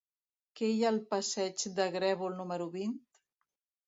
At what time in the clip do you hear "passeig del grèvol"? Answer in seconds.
1.11-2.33